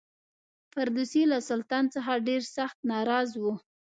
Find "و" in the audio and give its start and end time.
3.41-3.43